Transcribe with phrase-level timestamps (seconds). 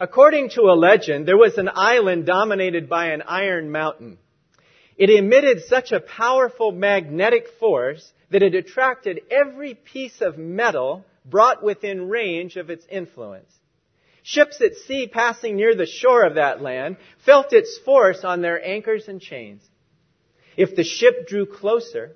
[0.00, 4.18] According to a legend, there was an island dominated by an iron mountain.
[4.96, 11.64] It emitted such a powerful magnetic force that it attracted every piece of metal brought
[11.64, 13.52] within range of its influence.
[14.22, 18.64] Ships at sea passing near the shore of that land felt its force on their
[18.64, 19.62] anchors and chains.
[20.56, 22.12] If the ship drew closer,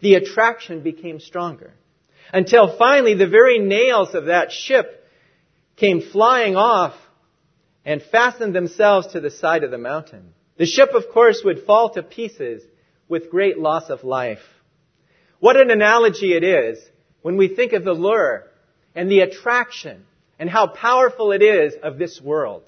[0.00, 1.72] the attraction became stronger.
[2.32, 5.06] Until finally the very nails of that ship
[5.76, 6.94] came flying off
[7.84, 10.34] and fastened themselves to the side of the mountain.
[10.56, 12.62] The ship, of course, would fall to pieces
[13.08, 14.42] with great loss of life.
[15.40, 16.78] What an analogy it is
[17.22, 18.50] when we think of the lure
[18.94, 20.04] and the attraction
[20.38, 22.62] and how powerful it is of this world.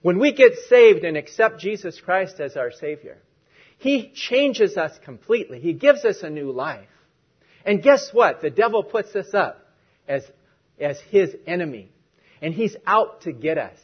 [0.00, 3.18] When we get saved and accept Jesus Christ as our Savior,
[3.78, 5.60] He changes us completely.
[5.60, 6.88] He gives us a new life.
[7.64, 8.40] And guess what?
[8.40, 9.64] The devil puts us up
[10.08, 10.24] as,
[10.80, 11.90] as His enemy.
[12.40, 13.78] And He's out to get us.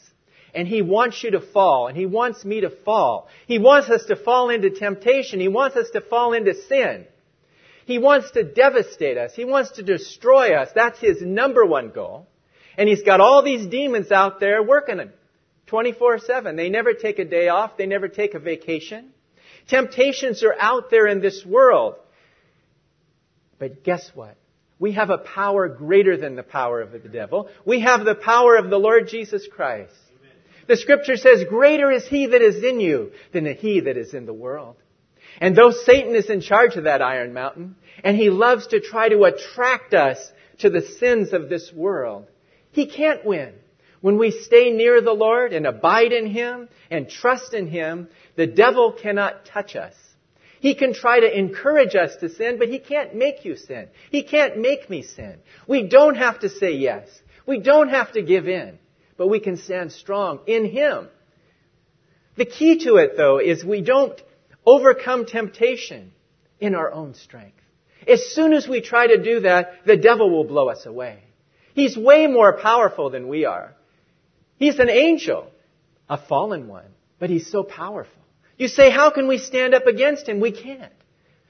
[0.55, 1.89] And He wants you to fall.
[1.89, 3.29] And He wants me to fall.
[3.47, 5.41] He wants us to fall into temptation.
[5.41, 7.07] He wants us to fall into sin.
[7.87, 9.35] He wants to devastate us.
[9.35, 10.69] He wants to destroy us.
[10.75, 12.27] That's His number one goal.
[12.79, 15.13] And he's got all these demons out there working him
[15.67, 16.55] 24 7.
[16.55, 17.77] They never take a day off.
[17.77, 19.11] They never take a vacation.
[19.67, 21.97] Temptations are out there in this world.
[23.59, 24.37] But guess what?
[24.79, 27.49] We have a power greater than the power of the devil.
[27.67, 29.93] We have the power of the Lord Jesus Christ.
[30.69, 34.27] The scripture says, greater is he that is in you than he that is in
[34.27, 34.77] the world.
[35.41, 39.09] And though Satan is in charge of that iron mountain, and he loves to try
[39.09, 40.19] to attract us
[40.59, 42.27] to the sins of this world,
[42.71, 43.55] he can't win.
[44.01, 48.47] When we stay near the Lord and abide in Him and trust in Him, the
[48.47, 49.95] devil cannot touch us.
[50.61, 53.89] He can try to encourage us to sin, but he can't make you sin.
[54.11, 55.39] He can't make me sin.
[55.67, 57.09] We don't have to say yes.
[57.47, 58.79] We don't have to give in,
[59.19, 61.09] but we can stand strong in Him.
[62.37, 64.19] The key to it, though, is we don't
[64.65, 66.13] overcome temptation
[66.61, 67.61] in our own strength.
[68.07, 71.23] As soon as we try to do that, the devil will blow us away.
[71.75, 73.75] He's way more powerful than we are.
[74.57, 75.51] He's an angel,
[76.09, 76.89] a fallen one,
[77.19, 78.23] but he's so powerful.
[78.57, 80.41] You say, how can we stand up against him?
[80.41, 80.93] We can't.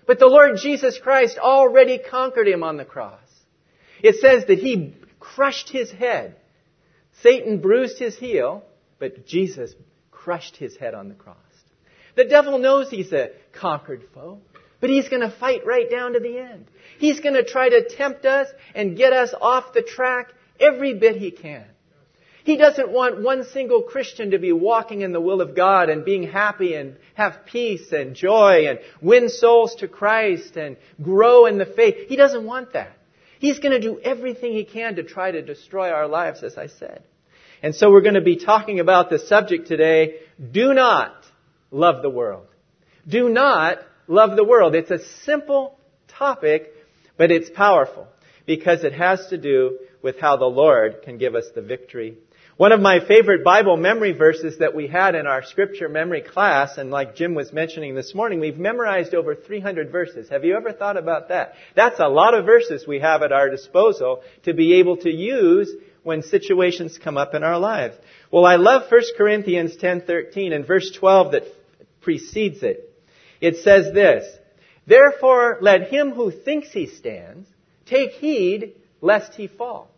[0.07, 3.21] But the Lord Jesus Christ already conquered him on the cross.
[4.03, 6.37] It says that he crushed his head.
[7.23, 8.65] Satan bruised his heel,
[8.99, 9.75] but Jesus
[10.11, 11.37] crushed his head on the cross.
[12.15, 14.41] The devil knows he's a conquered foe.
[14.81, 16.67] But he's going to fight right down to the end.
[16.99, 21.17] He's going to try to tempt us and get us off the track every bit
[21.17, 21.65] he can.
[22.45, 26.05] He doesn't want one single Christian to be walking in the will of God and
[26.05, 31.59] being happy and have peace and joy and win souls to Christ and grow in
[31.59, 32.09] the faith.
[32.09, 32.93] He doesn't want that.
[33.39, 36.69] He's going to do everything he can to try to destroy our lives, as I
[36.69, 37.03] said.
[37.63, 40.21] And so we're going to be talking about the subject today.
[40.53, 41.15] Do not
[41.71, 42.47] love the world.
[43.07, 44.75] Do not love the world.
[44.75, 46.73] It's a simple topic,
[47.17, 48.07] but it's powerful
[48.47, 52.19] because it has to do with how the Lord can give us the victory.
[52.57, 56.77] One of my favorite Bible memory verses that we had in our scripture memory class,
[56.77, 60.29] and like Jim was mentioning this morning, we've memorized over 300 verses.
[60.29, 61.55] Have you ever thought about that?
[61.77, 65.73] That's a lot of verses we have at our disposal to be able to use
[66.03, 67.97] when situations come up in our lives.
[68.31, 71.45] Well, I love 1 Corinthians 10:13 and verse 12 that
[72.01, 72.93] precedes it.
[73.41, 74.27] It says this,
[74.87, 77.49] Therefore let him who thinks he stands
[77.87, 79.91] take heed lest he fall.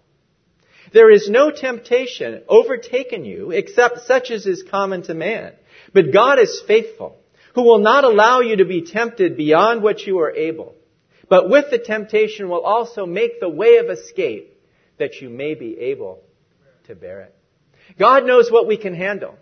[0.92, 5.52] There is no temptation overtaken you except such as is common to man.
[5.92, 7.16] But God is faithful,
[7.54, 10.74] who will not allow you to be tempted beyond what you are able.
[11.28, 14.59] But with the temptation will also make the way of escape
[15.00, 16.22] that you may be able
[16.86, 17.34] to bear it.
[17.98, 19.34] God knows what we can handle.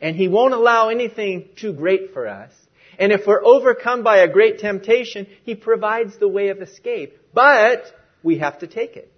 [0.00, 2.52] And He won't allow anything too great for us.
[2.98, 7.18] And if we're overcome by a great temptation, He provides the way of escape.
[7.34, 7.84] But
[8.22, 9.12] we have to take it.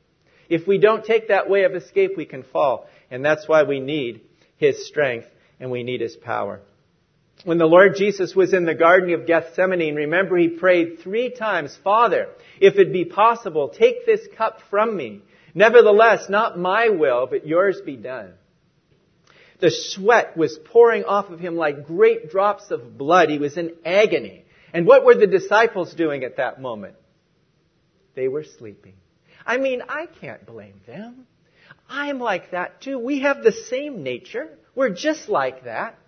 [0.48, 2.88] If we don't take that way of escape, we can fall.
[3.10, 4.22] And that's why we need
[4.56, 5.28] His strength
[5.58, 6.60] and we need His power.
[7.44, 11.76] When the Lord Jesus was in the Garden of Gethsemane, remember He prayed three times,
[11.82, 12.28] Father,
[12.60, 15.22] if it be possible, take this cup from me.
[15.54, 18.34] Nevertheless, not my will, but yours be done.
[19.60, 23.28] The sweat was pouring off of him like great drops of blood.
[23.28, 24.44] He was in agony.
[24.72, 26.94] And what were the disciples doing at that moment?
[28.14, 28.94] They were sleeping.
[29.44, 31.26] I mean, I can't blame them.
[31.88, 32.98] I'm like that too.
[32.98, 34.48] We have the same nature.
[34.74, 35.98] We're just like that.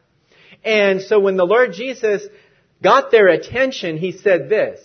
[0.64, 2.22] And so when the Lord Jesus
[2.82, 4.80] got their attention, he said this,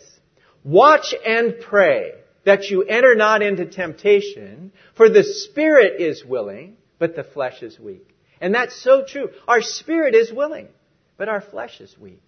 [0.63, 2.13] Watch and pray
[2.48, 7.78] that you enter not into temptation, for the spirit is willing, but the flesh is
[7.78, 8.08] weak.
[8.40, 9.32] And that's so true.
[9.50, 10.70] Our spirit is willing,
[11.18, 12.24] but our flesh is weak.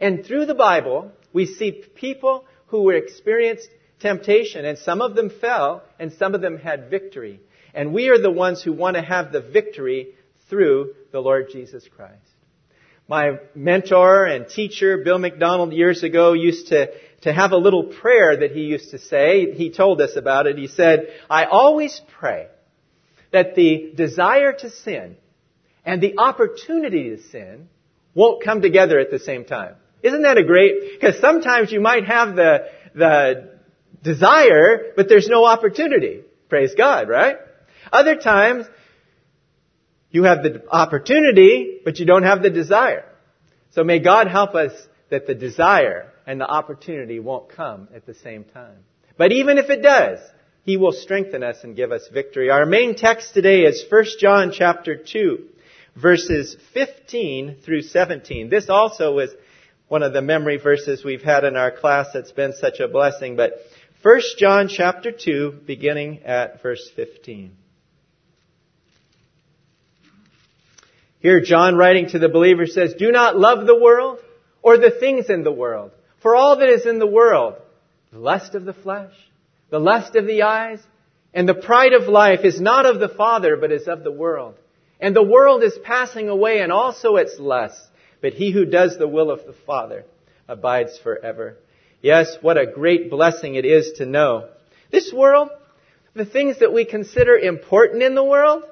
[0.00, 3.68] And through the Bible, we see people who were experienced
[4.00, 7.38] temptation, and some of them fell, and some of them had victory.
[7.72, 10.16] And we are the ones who want to have the victory
[10.50, 12.16] through the Lord Jesus Christ.
[13.06, 16.88] My mentor and teacher, Bill McDonald, years ago used to,
[17.22, 19.52] to have a little prayer that he used to say.
[19.52, 20.58] He told us about it.
[20.58, 22.48] He said, I always pray
[23.32, 25.16] that the desire to sin
[25.84, 27.68] and the opportunity to sin
[28.14, 29.74] won't come together at the same time.
[30.02, 33.58] Isn't that a great, because sometimes you might have the, the
[34.02, 36.22] desire, but there's no opportunity.
[36.48, 37.36] Praise God, right?
[37.92, 38.66] Other times,
[40.10, 43.04] you have the opportunity, but you don't have the desire.
[43.70, 44.72] So may God help us
[45.08, 48.78] that the desire and the opportunity won't come at the same time.
[49.16, 50.18] But even if it does,
[50.64, 52.50] He will strengthen us and give us victory.
[52.50, 55.48] Our main text today is 1 John chapter 2,
[55.96, 58.48] verses 15 through 17.
[58.48, 59.30] This also was
[59.88, 63.36] one of the memory verses we've had in our class that's been such a blessing,
[63.36, 63.52] but
[64.02, 67.56] 1 John chapter 2, beginning at verse 15.
[71.20, 74.18] Here, John writing to the believer says, Do not love the world
[74.60, 75.92] or the things in the world.
[76.22, 77.54] For all that is in the world,
[78.12, 79.12] the lust of the flesh,
[79.70, 80.80] the lust of the eyes,
[81.34, 84.54] and the pride of life is not of the Father, but is of the world.
[85.00, 87.84] And the world is passing away and also its lusts,
[88.20, 90.04] but he who does the will of the Father
[90.46, 91.56] abides forever.
[92.02, 94.48] Yes, what a great blessing it is to know.
[94.90, 95.48] This world,
[96.14, 98.64] the things that we consider important in the world,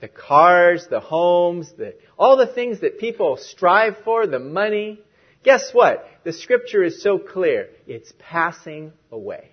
[0.00, 5.00] the cars, the homes, the, all the things that people strive for, the money,
[5.46, 6.06] guess what?
[6.24, 7.68] The scripture is so clear.
[7.86, 9.48] It's passing away.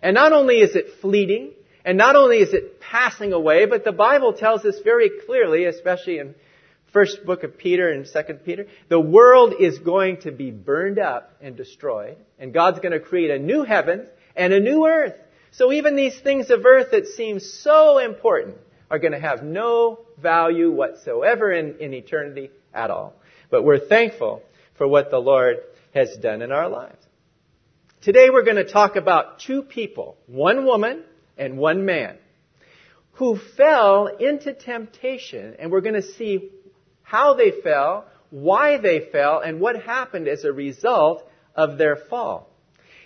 [0.00, 1.50] And not only is it fleeting,
[1.84, 6.18] and not only is it passing away, but the Bible tells us very clearly, especially
[6.18, 6.34] in
[6.92, 11.32] first book of Peter and second Peter, the world is going to be burned up
[11.42, 15.16] and destroyed, and God's going to create a new heaven and a new earth.
[15.50, 18.56] So even these things of earth that seem so important
[18.88, 23.14] are going to have no value whatsoever in, in eternity at all.
[23.50, 24.42] But we're thankful
[24.74, 25.56] for what the Lord
[25.94, 27.04] has done in our lives.
[28.02, 31.04] Today we're going to talk about two people, one woman
[31.38, 32.18] and one man,
[33.12, 36.50] who fell into temptation, and we're going to see
[37.02, 42.50] how they fell, why they fell, and what happened as a result of their fall.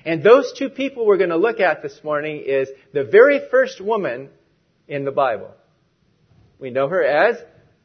[0.05, 3.81] And those two people we're going to look at this morning is the very first
[3.81, 4.31] woman
[4.87, 5.51] in the Bible.
[6.59, 7.37] We know her as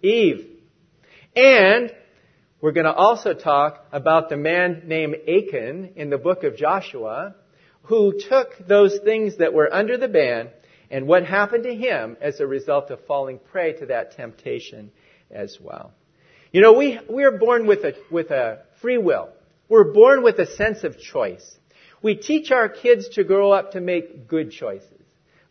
[0.01, 0.47] Eve.
[1.35, 1.93] And
[2.63, 7.35] we're going to also talk about the man named Achan in the book of Joshua
[7.81, 10.47] who took those things that were under the ban
[10.89, 14.93] and what happened to him as a result of falling prey to that temptation
[15.29, 15.91] as well.
[16.53, 19.27] You know, we, we are born with a, with a free will.
[19.67, 21.57] We're born with a sense of choice.
[22.01, 24.89] We teach our kids to grow up to make good choices.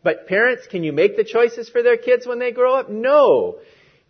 [0.01, 2.89] But parents, can you make the choices for their kids when they grow up?
[2.89, 3.59] No.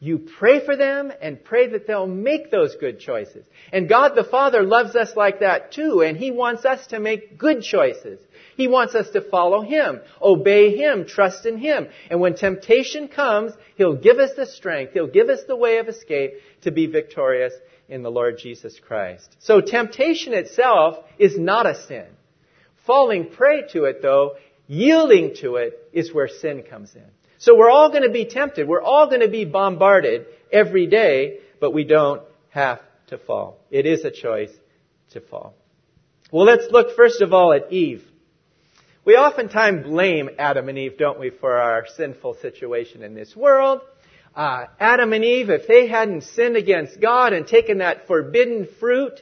[0.03, 3.45] You pray for them and pray that they'll make those good choices.
[3.71, 7.37] And God the Father loves us like that too, and He wants us to make
[7.37, 8.19] good choices.
[8.57, 11.87] He wants us to follow Him, obey Him, trust in Him.
[12.09, 15.87] And when temptation comes, He'll give us the strength, He'll give us the way of
[15.87, 16.33] escape
[16.63, 17.53] to be victorious
[17.87, 19.33] in the Lord Jesus Christ.
[19.39, 22.07] So temptation itself is not a sin.
[22.85, 24.35] Falling prey to it though,
[24.67, 27.09] yielding to it is where sin comes in.
[27.43, 28.69] So we're all going to be tempted.
[28.69, 32.21] We're all going to be bombarded every day, but we don't
[32.51, 33.59] have to fall.
[33.69, 34.51] It is a choice
[35.09, 35.53] to fall.
[36.31, 38.01] Well, let's look first of all at Eve.
[39.03, 43.81] We oftentimes blame Adam and Eve, don't we, for our sinful situation in this world.
[44.33, 49.19] Uh, Adam and Eve, if they hadn't sinned against God and taken that forbidden fruit,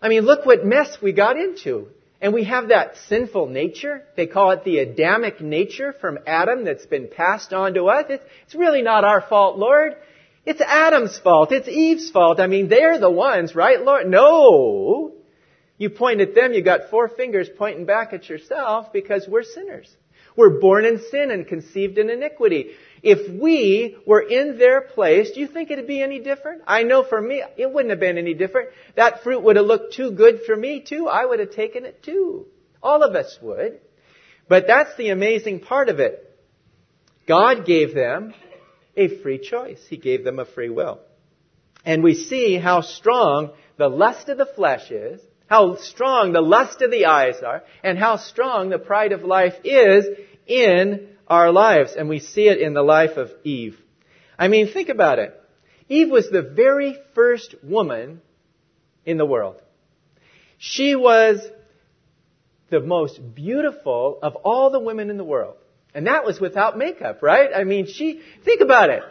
[0.00, 1.88] I mean, look what mess we got into.
[2.24, 4.02] And we have that sinful nature.
[4.16, 8.06] They call it the Adamic nature from Adam that's been passed on to us.
[8.08, 9.94] It's, it's really not our fault, Lord.
[10.46, 11.52] It's Adam's fault.
[11.52, 12.40] It's Eve's fault.
[12.40, 14.06] I mean, they're the ones, right, Lord?
[14.06, 15.12] No.
[15.76, 19.94] You point at them, you got four fingers pointing back at yourself because we're sinners.
[20.34, 22.70] We're born in sin and conceived in iniquity.
[23.04, 26.62] If we were in their place, do you think it'd be any different?
[26.66, 28.70] I know for me, it wouldn't have been any different.
[28.96, 31.06] That fruit would have looked too good for me too.
[31.06, 32.46] I would have taken it too.
[32.82, 33.80] All of us would.
[34.48, 36.20] But that's the amazing part of it.
[37.28, 38.32] God gave them
[38.96, 39.84] a free choice.
[39.88, 41.00] He gave them a free will.
[41.84, 46.80] And we see how strong the lust of the flesh is how strong the lust
[46.82, 50.06] of the eyes are, and how strong the pride of life is
[50.46, 51.94] in our lives.
[51.96, 53.78] And we see it in the life of Eve.
[54.38, 55.40] I mean, think about it.
[55.88, 58.20] Eve was the very first woman
[59.04, 59.56] in the world.
[60.58, 61.40] She was
[62.70, 65.56] the most beautiful of all the women in the world.
[65.94, 67.50] And that was without makeup, right?
[67.54, 69.02] I mean, she, think about it.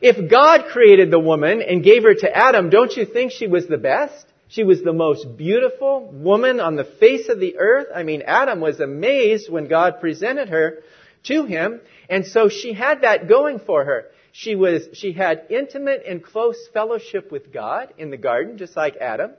[0.00, 3.66] If God created the woman and gave her to Adam, don't you think she was
[3.66, 4.26] the best?
[4.48, 7.88] She was the most beautiful woman on the face of the earth.
[7.94, 10.82] I mean, Adam was amazed when God presented her
[11.26, 11.80] to him.
[12.08, 14.06] And so she had that going for her.
[14.32, 18.96] She was, she had intimate and close fellowship with God in the garden, just like
[18.96, 19.32] Adam.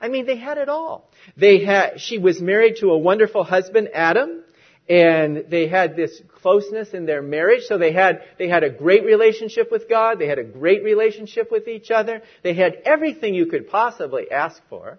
[0.00, 1.10] I mean, they had it all.
[1.36, 4.42] They had, she was married to a wonderful husband, Adam,
[4.86, 7.62] and they had this closeness in their marriage.
[7.62, 10.18] So they had, they had a great relationship with God.
[10.18, 12.20] They had a great relationship with each other.
[12.42, 14.98] They had everything you could possibly ask for.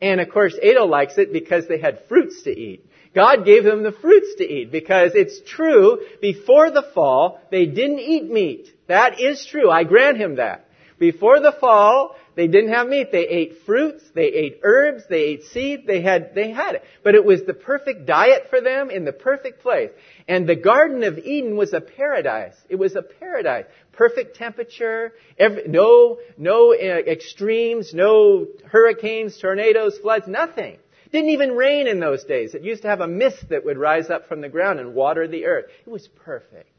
[0.00, 2.86] And of course, Adel likes it because they had fruits to eat.
[3.14, 8.00] God gave them the fruits to eat because it's true, before the fall, they didn't
[8.00, 8.68] eat meat.
[8.88, 9.70] That is true.
[9.70, 10.66] I grant him that.
[10.98, 13.12] Before the fall, they didn't have meat.
[13.12, 16.84] They ate fruits, they ate herbs, they ate seed, they had, they had it.
[17.02, 19.90] But it was the perfect diet for them in the perfect place.
[20.26, 22.54] And the Garden of Eden was a paradise.
[22.68, 23.66] It was a paradise.
[23.92, 30.78] Perfect temperature, every, no, no uh, extremes, no hurricanes, tornadoes, floods, nothing.
[31.12, 32.54] Didn't even rain in those days.
[32.54, 35.28] It used to have a mist that would rise up from the ground and water
[35.28, 35.66] the earth.
[35.86, 36.70] It was perfect.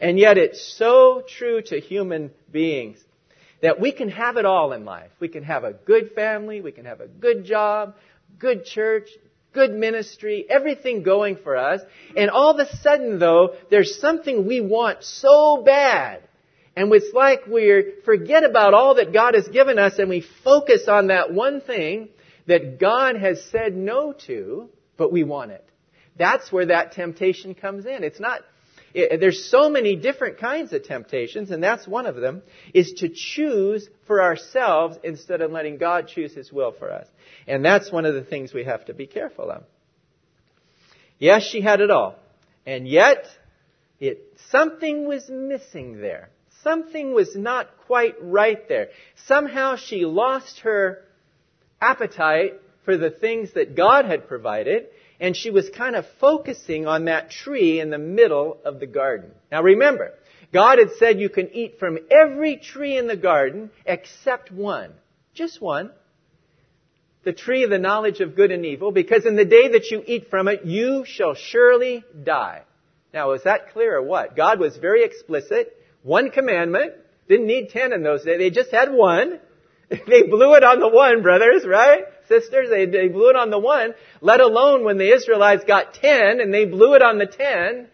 [0.00, 2.98] And yet it's so true to human beings
[3.60, 5.10] that we can have it all in life.
[5.20, 7.94] We can have a good family, we can have a good job,
[8.38, 9.08] good church,
[9.52, 11.80] good ministry, everything going for us.
[12.16, 16.22] And all of a sudden though, there's something we want so bad.
[16.76, 20.86] And it's like we forget about all that God has given us and we focus
[20.86, 22.08] on that one thing
[22.48, 25.64] that God has said no to, but we want it.
[26.16, 28.02] That's where that temptation comes in.
[28.02, 28.40] It's not,
[28.94, 32.42] it, there's so many different kinds of temptations, and that's one of them,
[32.74, 37.06] is to choose for ourselves instead of letting God choose His will for us.
[37.46, 39.62] And that's one of the things we have to be careful of.
[41.18, 42.16] Yes, she had it all.
[42.64, 43.26] And yet,
[44.00, 46.30] it, something was missing there.
[46.64, 48.88] Something was not quite right there.
[49.26, 51.04] Somehow she lost her
[51.80, 52.54] appetite
[52.84, 54.86] for the things that God had provided,
[55.20, 59.30] and she was kind of focusing on that tree in the middle of the garden.
[59.50, 60.14] Now remember,
[60.52, 64.92] God had said you can eat from every tree in the garden except one.
[65.34, 65.90] Just one.
[67.24, 70.02] The tree of the knowledge of good and evil, because in the day that you
[70.06, 72.62] eat from it, you shall surely die.
[73.12, 74.36] Now, is that clear or what?
[74.36, 75.76] God was very explicit.
[76.02, 76.92] One commandment.
[77.28, 78.38] Didn't need ten in those days.
[78.38, 79.40] They just had one.
[80.06, 82.04] they blew it on the one, brothers, right?
[82.28, 86.40] Sisters, they, they blew it on the one, let alone when the Israelites got ten
[86.40, 87.88] and they blew it on the ten.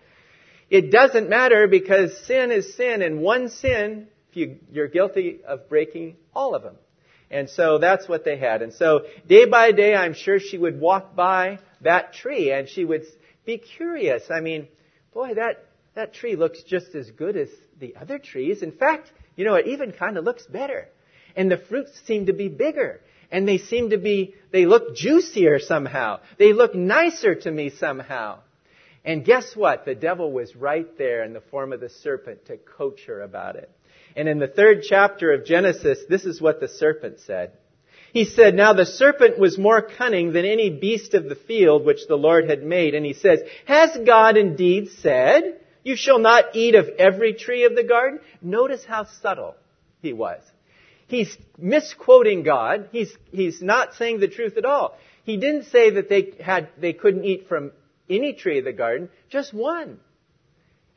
[0.70, 6.16] It doesn't matter because sin is sin and one sin, you, you're guilty of breaking
[6.34, 6.74] all of them.
[7.30, 8.62] And so that's what they had.
[8.62, 12.84] And so day by day, I'm sure she would walk by that tree and she
[12.84, 13.04] would
[13.44, 14.24] be curious.
[14.30, 14.66] I mean,
[15.12, 17.48] boy, that, that tree looks just as good as
[17.78, 18.62] the other trees.
[18.62, 20.88] In fact, you know, it even kind of looks better
[21.36, 23.00] and the fruits seem to be bigger.
[23.30, 26.20] And they seem to be, they look juicier somehow.
[26.38, 28.38] They look nicer to me somehow.
[29.04, 29.84] And guess what?
[29.84, 33.56] The devil was right there in the form of the serpent to coach her about
[33.56, 33.70] it.
[34.16, 37.52] And in the third chapter of Genesis, this is what the serpent said.
[38.12, 42.06] He said, Now the serpent was more cunning than any beast of the field which
[42.06, 42.94] the Lord had made.
[42.94, 47.74] And he says, Has God indeed said, You shall not eat of every tree of
[47.74, 48.20] the garden?
[48.40, 49.56] Notice how subtle
[50.00, 50.40] he was.
[51.14, 52.88] He's misquoting God.
[52.90, 54.98] He's, he's not saying the truth at all.
[55.22, 57.70] He didn't say that they had, they couldn't eat from
[58.10, 60.00] any tree of the garden, just one.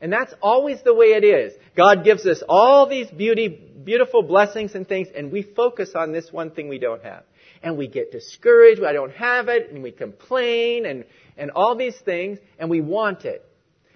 [0.00, 1.52] And that's always the way it is.
[1.76, 6.32] God gives us all these beauty, beautiful blessings and things, and we focus on this
[6.32, 7.22] one thing we don't have.
[7.62, 11.04] And we get discouraged, I don't have it, and we complain, and,
[11.36, 13.44] and all these things, and we want it.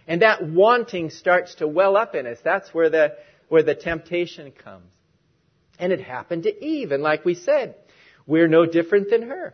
[0.07, 2.39] And that wanting starts to well up in us.
[2.45, 3.17] That's where the,
[3.49, 4.87] where the temptation comes.
[5.83, 6.93] And it happened to Eve.
[6.93, 7.75] And like we said,
[8.25, 9.53] we're no different than her.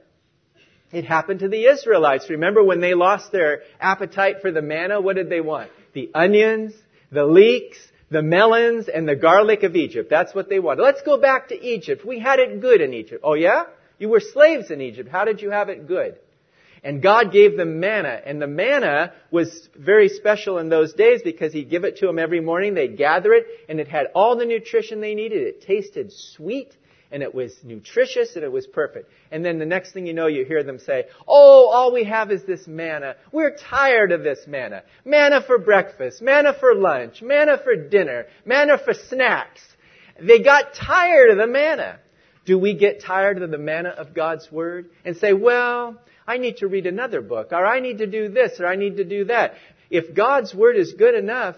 [0.93, 2.29] It happened to the Israelites.
[2.29, 5.71] Remember when they lost their appetite for the manna, what did they want?
[5.95, 6.75] The onions,
[7.11, 7.79] the leeks,
[8.11, 10.11] the melons, and the garlic of Egypt.
[10.11, 10.83] That's what they wanted.
[10.83, 12.05] Let's go back to Egypt.
[12.05, 13.23] We had it good in Egypt.
[13.25, 13.65] Oh yeah?
[13.99, 15.09] You were slaves in Egypt.
[15.09, 16.19] How did you have it good?
[16.83, 18.21] And God gave them manna.
[18.25, 22.19] And the manna was very special in those days because He'd give it to them
[22.19, 22.75] every morning.
[22.75, 25.43] They'd gather it and it had all the nutrition they needed.
[25.43, 26.75] It tasted sweet
[27.11, 29.11] and it was nutritious and it was perfect.
[29.31, 32.31] And then the next thing you know, you hear them say, Oh, all we have
[32.31, 33.17] is this manna.
[33.33, 34.83] We're tired of this manna.
[35.05, 39.61] Manna for breakfast, manna for lunch, manna for dinner, manna for snacks.
[40.21, 42.01] They got tired of the manna.
[42.45, 46.59] Do we get tired of the manna of God's Word and say, well, I need
[46.59, 49.25] to read another book, or I need to do this, or I need to do
[49.25, 49.55] that?
[49.89, 51.57] If God's Word is good enough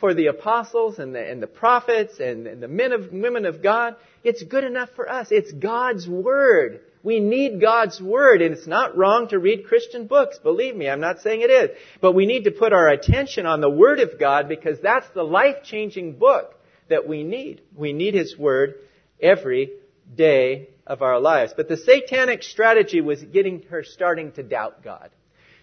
[0.00, 3.62] for the apostles and the, and the prophets and, and the men of, women of
[3.62, 5.28] God, it's good enough for us.
[5.30, 6.80] It's God's Word.
[7.02, 10.38] We need God's Word, and it's not wrong to read Christian books.
[10.38, 11.70] Believe me, I'm not saying it is.
[12.00, 15.22] But we need to put our attention on the Word of God because that's the
[15.24, 16.54] life-changing book
[16.88, 17.60] that we need.
[17.76, 18.76] We need His Word
[19.20, 19.72] every
[20.14, 21.52] day of our lives.
[21.56, 25.10] But the satanic strategy was getting her starting to doubt God.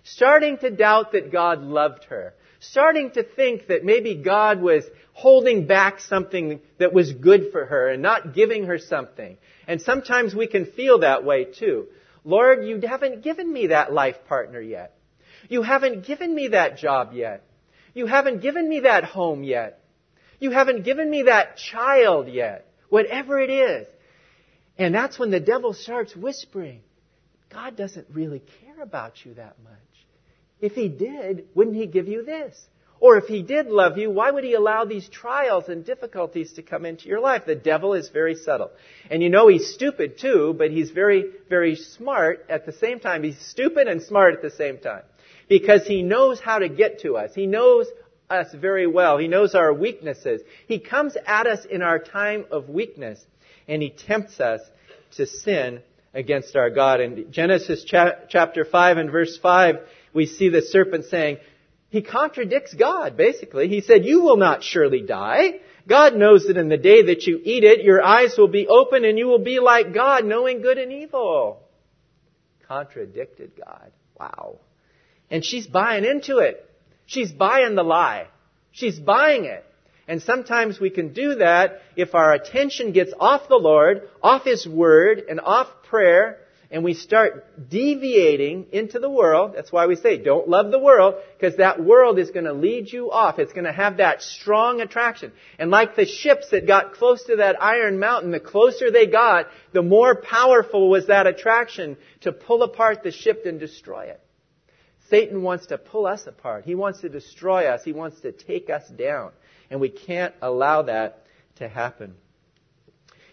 [0.03, 2.34] Starting to doubt that God loved her.
[2.60, 7.89] Starting to think that maybe God was holding back something that was good for her
[7.89, 9.38] and not giving her something.
[9.67, 11.88] And sometimes we can feel that way too.
[12.24, 14.94] Lord, you haven't given me that life partner yet.
[15.50, 17.44] You haven't given me that job yet.
[17.94, 19.82] You haven't given me that home yet.
[20.39, 22.65] You haven't given me that child yet.
[22.89, 23.88] Whatever it is.
[24.77, 26.81] And that's when the devil starts whispering,
[27.51, 29.74] God doesn't really care about you that much.
[30.60, 32.55] If he did, wouldn't he give you this?
[33.00, 36.63] Or if he did love you, why would he allow these trials and difficulties to
[36.63, 37.43] come into your life?
[37.46, 38.72] The devil is very subtle.
[39.12, 43.22] And you know he's stupid too, but he's very, very smart at the same time.
[43.22, 45.03] He's stupid and smart at the same time.
[45.48, 47.36] Because he knows how to get to us.
[47.36, 47.88] He knows
[48.29, 49.17] us very well.
[49.17, 50.41] He knows our weaknesses.
[50.67, 53.24] He comes at us in our time of weakness
[53.67, 54.62] and he tempts us
[55.15, 55.81] to sin
[56.13, 57.01] against our God.
[57.01, 59.75] In Genesis chapter 5 and verse 5,
[60.13, 61.38] we see the serpent saying,
[61.89, 63.67] he contradicts God, basically.
[63.69, 65.59] He said, you will not surely die.
[65.88, 69.05] God knows that in the day that you eat it, your eyes will be open
[69.05, 71.62] and you will be like God, knowing good and evil.
[72.67, 73.91] Contradicted God.
[74.19, 74.57] Wow.
[75.31, 76.69] And she's buying into it.
[77.05, 78.27] She's buying the lie.
[78.71, 79.63] She's buying it.
[80.07, 84.65] And sometimes we can do that if our attention gets off the Lord, off His
[84.65, 89.53] Word, and off prayer, and we start deviating into the world.
[89.55, 92.91] That's why we say don't love the world, because that world is going to lead
[92.91, 93.39] you off.
[93.39, 95.32] It's going to have that strong attraction.
[95.60, 99.47] And like the ships that got close to that iron mountain, the closer they got,
[99.71, 104.21] the more powerful was that attraction to pull apart the ship and destroy it.
[105.10, 106.65] Satan wants to pull us apart.
[106.65, 107.82] He wants to destroy us.
[107.84, 109.32] He wants to take us down.
[109.69, 111.23] And we can't allow that
[111.58, 112.15] to happen.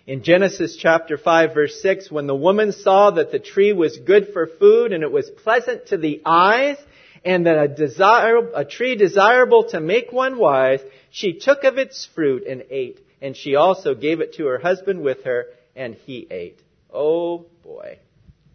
[0.07, 4.29] In Genesis chapter 5 verse 6, when the woman saw that the tree was good
[4.33, 6.77] for food and it was pleasant to the eyes
[7.25, 12.07] and that a, desire, a tree desirable to make one wise, she took of its
[12.15, 13.01] fruit and ate.
[13.23, 16.61] And she also gave it to her husband with her and he ate.
[16.93, 17.99] Oh boy.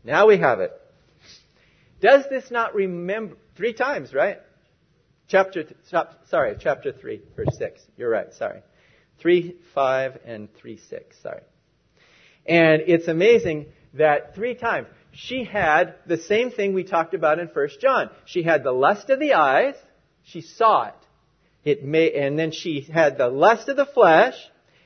[0.03, 0.71] Now we have it.
[1.99, 4.37] Does this not remember, three times, right?
[5.29, 5.63] Chapter,
[6.27, 7.81] sorry, chapter 3, verse 6.
[7.97, 8.63] You're right, sorry.
[9.21, 11.41] 3, 5, and 3, 6, sorry.
[12.47, 17.47] And it's amazing that three times she had the same thing we talked about in
[17.47, 18.09] 1 John.
[18.25, 19.75] She had the lust of the eyes,
[20.23, 20.95] she saw it.
[21.63, 24.33] It may, and then she had the lust of the flesh,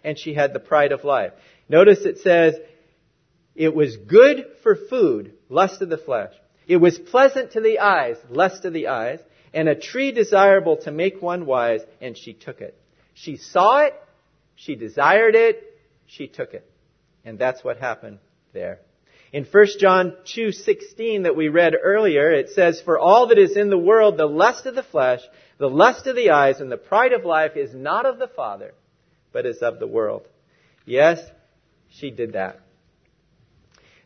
[0.03, 1.31] and she had the pride of life.
[1.69, 2.55] Notice it says,
[3.55, 6.33] it was good for food, lust of the flesh.
[6.67, 9.19] It was pleasant to the eyes, lust of the eyes
[9.53, 12.77] and a tree desirable to make one wise, and she took it.
[13.13, 13.93] She saw it,
[14.55, 15.63] she desired it,
[16.05, 16.69] she took it.
[17.25, 18.19] And that's what happened
[18.53, 18.79] there.
[19.31, 23.69] In 1 John 2:16 that we read earlier, it says, "For all that is in
[23.69, 25.21] the world, the lust of the flesh,
[25.57, 28.73] the lust of the eyes, and the pride of life is not of the Father,
[29.31, 30.27] but is of the world."
[30.85, 31.19] Yes,
[31.89, 32.59] she did that.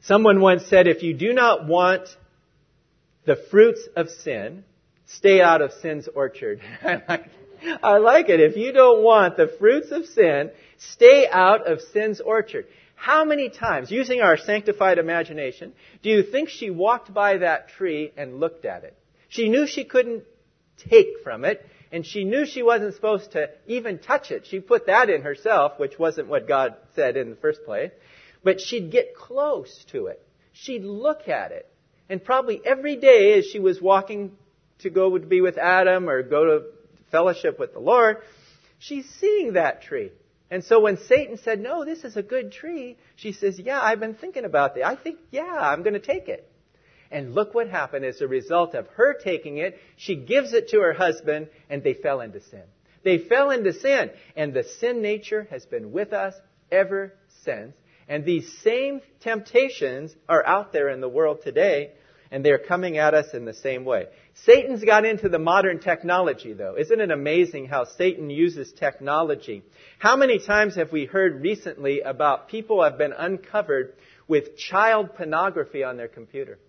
[0.02, 2.16] Someone once said, if you do not want
[3.26, 4.64] the fruits of sin,
[5.08, 6.62] stay out of sin's orchard.
[6.84, 8.40] I like it.
[8.40, 12.68] If you don't want the fruits of sin, stay out of sin's orchard.
[12.96, 18.12] How many times, using our sanctified imagination, do you think she walked by that tree
[18.18, 18.98] and looked at it?
[19.30, 20.24] She knew she couldn't
[20.90, 24.46] take from it, and she knew she wasn't supposed to even touch it.
[24.48, 27.92] She put that in herself, which wasn't what God said in the first place.
[28.44, 30.22] But she'd get close to it.
[30.54, 31.72] She'd look at it.
[32.10, 34.32] And probably every day as she was walking
[34.80, 36.66] to go to be with Adam or go to
[37.12, 38.18] fellowship with the Lord,
[38.80, 40.12] she's seeing that tree.
[40.50, 44.00] And so when Satan said, no, this is a good tree, she says, yeah, I've
[44.00, 44.86] been thinking about that.
[44.86, 46.50] I think, yeah, I'm going to take it.
[47.12, 49.78] And look what happened as a result of her taking it.
[49.98, 52.64] She gives it to her husband and they fell into sin.
[53.04, 56.34] They fell into sin and the sin nature has been with us
[56.72, 57.14] ever
[57.44, 57.76] since.
[58.10, 61.92] And these same temptations are out there in the world today,
[62.32, 64.06] and they're coming at us in the same way.
[64.46, 66.76] Satan's got into the modern technology, though.
[66.78, 69.64] Isn't it amazing how Satan uses technology?
[70.00, 73.94] How many times have we heard recently about people have been uncovered
[74.28, 76.60] with child pornography on their computer?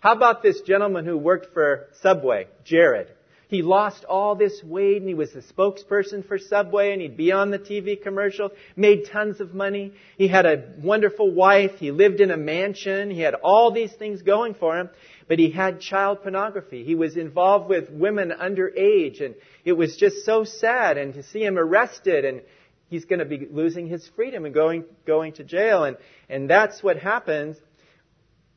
[0.00, 3.08] How about this gentleman who worked for Subway, Jared?
[3.48, 7.30] He lost all this weight and he was the spokesperson for Subway and he'd be
[7.30, 9.92] on the TV commercial, made tons of money.
[10.18, 11.72] He had a wonderful wife.
[11.78, 13.10] He lived in a mansion.
[13.10, 14.90] He had all these things going for him,
[15.28, 16.82] but he had child pornography.
[16.82, 21.44] He was involved with women underage and it was just so sad and to see
[21.44, 22.42] him arrested and
[22.88, 25.96] he's going to be losing his freedom and going, going to jail and,
[26.28, 27.56] and that's what happens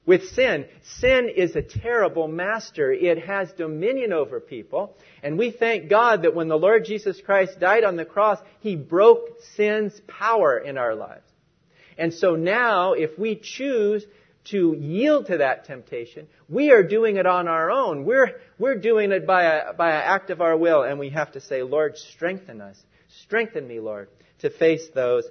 [0.09, 0.65] with sin.
[0.97, 2.91] Sin is a terrible master.
[2.91, 4.97] It has dominion over people.
[5.21, 8.75] And we thank God that when the Lord Jesus Christ died on the cross, He
[8.75, 11.29] broke sin's power in our lives.
[11.95, 14.03] And so now, if we choose
[14.45, 18.03] to yield to that temptation, we are doing it on our own.
[18.03, 21.33] We're, we're doing it by a, by an act of our will, and we have
[21.33, 22.81] to say, Lord, strengthen us.
[23.25, 25.25] Strengthen me, Lord, to face those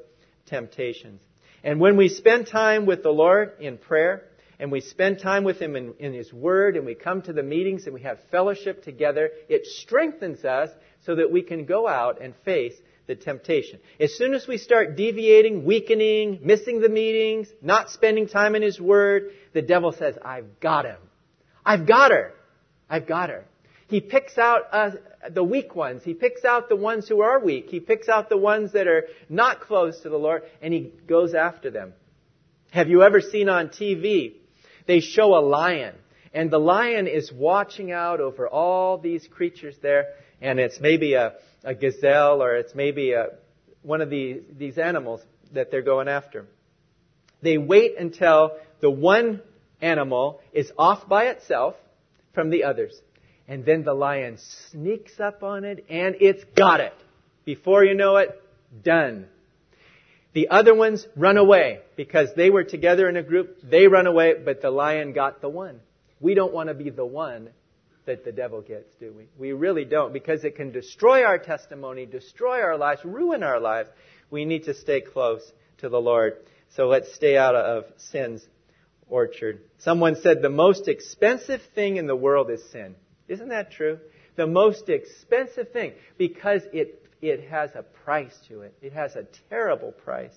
[0.47, 1.21] temptations.
[1.64, 4.23] And when we spend time with the Lord in prayer,
[4.59, 7.42] and we spend time with Him in, in, His Word and we come to the
[7.42, 10.71] meetings and we have fellowship together, it strengthens us
[11.07, 12.75] so that we can go out and face
[13.07, 13.79] the temptation.
[14.01, 18.81] As soon as we start deviating, weakening, missing the meetings, not spending time in His
[18.81, 20.99] Word, the devil says, I've got him.
[21.64, 22.33] I've got her.
[22.90, 23.44] I've got her.
[23.88, 24.90] He picks out uh,
[25.31, 26.03] the weak ones.
[26.05, 27.71] He picks out the ones who are weak.
[27.71, 31.33] He picks out the ones that are not close to the Lord, and he goes
[31.33, 31.94] after them.
[32.71, 34.35] Have you ever seen on TV
[34.88, 35.94] they show a lion.
[36.35, 40.14] And the lion is watching out over all these creatures there.
[40.40, 43.27] And it's maybe a, a gazelle or it's maybe a,
[43.83, 45.20] one of the, these animals
[45.53, 46.46] that they're going after.
[47.42, 49.42] They wait until the one
[49.81, 51.77] animal is off by itself
[52.33, 52.98] from the others.
[53.46, 54.38] And then the lion
[54.70, 56.94] sneaks up on it and it's got it.
[57.44, 58.42] Before you know it,
[58.83, 59.27] done.
[60.35, 63.59] The other ones run away because they were together in a group.
[63.62, 65.81] They run away, but the lion got the one.
[66.21, 67.51] We don't want to be the one
[68.05, 69.29] that the devil gets, do we?
[69.38, 73.91] We really don't because it can destroy our testimony, destroy our lives, ruin our lives.
[74.31, 75.43] We need to stay close
[75.79, 76.38] to the Lord.
[76.71, 78.47] So let's stay out of sin's
[79.09, 79.61] orchard.
[79.79, 82.95] Someone said the most expensive thing in the world is sin.
[83.29, 83.99] Isn't that true?
[84.37, 88.74] The most expensive thing because it it has a price to it.
[88.81, 90.35] It has a terrible price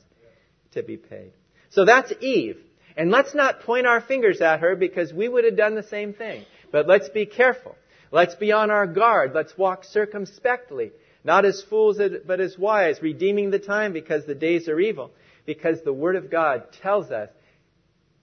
[0.73, 1.31] to be paid.
[1.69, 2.57] So that's Eve.
[2.97, 6.13] And let's not point our fingers at her because we would have done the same
[6.13, 6.45] thing.
[6.71, 7.75] But let's be careful.
[8.11, 9.31] Let's be on our guard.
[9.33, 10.91] Let's walk circumspectly.
[11.23, 15.11] Not as fools, but as wise, redeeming the time because the days are evil.
[15.45, 17.29] Because the Word of God tells us,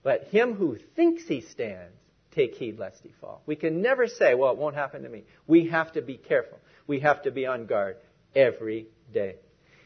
[0.03, 1.93] let him who thinks he stands
[2.31, 3.41] take heed lest he fall.
[3.45, 5.23] We can never say, well, it won't happen to me.
[5.47, 6.59] We have to be careful.
[6.87, 7.97] We have to be on guard
[8.35, 9.35] every day.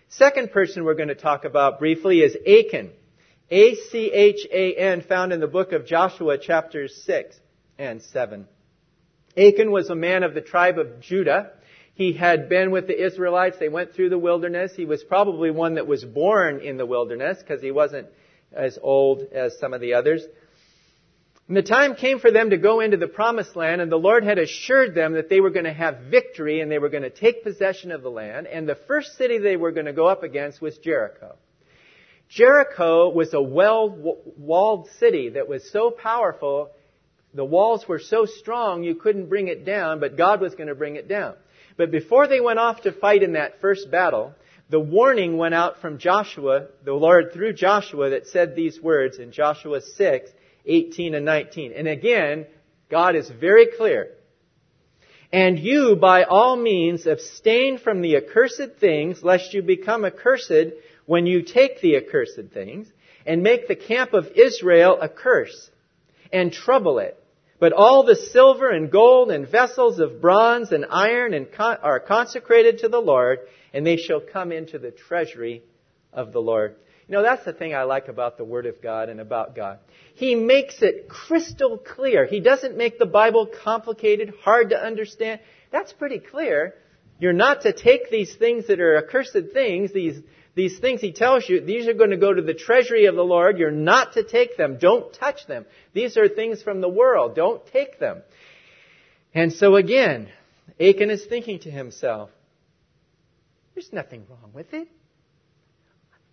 [0.09, 2.91] Second person we're going to talk about briefly is Achan.
[3.49, 7.35] A-C-H-A-N found in the book of Joshua chapters 6
[7.77, 8.47] and 7.
[9.37, 11.51] Achan was a man of the tribe of Judah.
[11.95, 13.57] He had been with the Israelites.
[13.59, 14.73] They went through the wilderness.
[14.75, 18.07] He was probably one that was born in the wilderness because he wasn't
[18.51, 20.23] as old as some of the others.
[21.47, 24.23] And the time came for them to go into the promised land, and the Lord
[24.23, 27.09] had assured them that they were going to have victory and they were going to
[27.09, 28.47] take possession of the land.
[28.47, 31.35] And the first city they were going to go up against was Jericho.
[32.29, 36.71] Jericho was a well-walled city that was so powerful,
[37.33, 40.75] the walls were so strong you couldn't bring it down, but God was going to
[40.75, 41.35] bring it down.
[41.77, 44.33] But before they went off to fight in that first battle,
[44.69, 49.31] the warning went out from Joshua, the Lord through Joshua that said these words in
[49.31, 50.31] Joshua 6,
[50.65, 51.73] 18 and 19.
[51.73, 52.45] And again,
[52.89, 54.09] God is very clear.
[55.31, 60.73] And you, by all means, abstain from the accursed things, lest you become accursed
[61.05, 62.87] when you take the accursed things,
[63.25, 65.71] and make the camp of Israel a curse,
[66.31, 67.17] and trouble it.
[67.59, 71.99] But all the silver and gold and vessels of bronze and iron and con- are
[71.99, 73.39] consecrated to the Lord,
[73.73, 75.63] and they shall come into the treasury
[76.11, 76.75] of the Lord.
[77.07, 79.79] You know, that's the thing I like about the Word of God and about God.
[80.15, 82.25] He makes it crystal clear.
[82.25, 85.41] He doesn't make the Bible complicated, hard to understand.
[85.71, 86.75] That's pretty clear.
[87.19, 90.19] You're not to take these things that are accursed things, these,
[90.55, 93.23] these things he tells you, these are going to go to the treasury of the
[93.23, 93.57] Lord.
[93.57, 94.77] You're not to take them.
[94.79, 95.65] Don't touch them.
[95.93, 97.35] These are things from the world.
[97.35, 98.21] Don't take them.
[99.33, 100.29] And so again,
[100.79, 102.29] Achan is thinking to himself,
[103.73, 104.87] there's nothing wrong with it.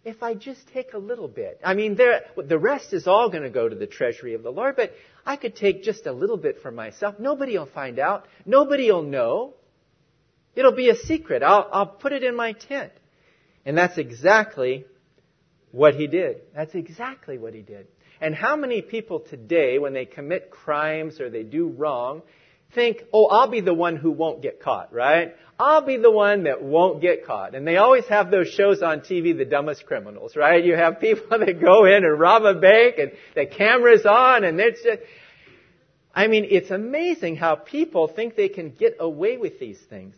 [0.05, 1.61] If I just take a little bit.
[1.65, 4.51] I mean, there, the rest is all going to go to the treasury of the
[4.51, 4.93] Lord, but
[5.27, 7.17] I could take just a little bit for myself.
[7.19, 8.27] Nobody will find out.
[8.47, 9.55] Nobody will know.
[10.55, 11.43] It'll be a secret.
[11.43, 12.93] I'll, I'll put it in my tent.
[13.67, 14.87] And that's exactly
[15.71, 16.41] what he did.
[16.55, 17.87] That's exactly what he did.
[18.23, 22.23] And how many people today, when they commit crimes or they do wrong,
[22.74, 25.35] think, oh, I'll be the one who won't get caught, right?
[25.59, 27.54] I'll be the one that won't get caught.
[27.54, 30.64] And they always have those shows on TV, The Dumbest Criminals, right?
[30.64, 34.59] You have people that go in and rob a bank and the camera's on and
[34.61, 35.00] it's just,
[36.14, 40.14] I mean, it's amazing how people think they can get away with these things.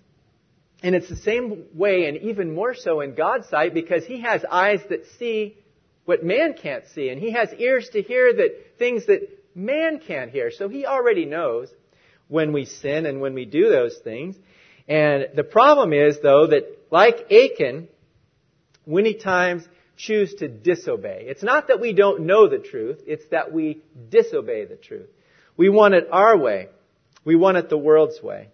[0.82, 4.44] And it's the same way and even more so in God's sight because He has
[4.50, 5.56] eyes that see
[6.04, 10.30] what man can't see and He has ears to hear that things that man can't
[10.30, 10.50] hear.
[10.50, 11.68] So He already knows
[12.32, 14.36] when we sin and when we do those things.
[14.88, 17.88] And the problem is though that like Achan,
[18.86, 21.26] many times choose to disobey.
[21.28, 25.10] It's not that we don't know the truth, it's that we disobey the truth.
[25.58, 26.68] We want it our way.
[27.22, 28.48] We want it the world's way.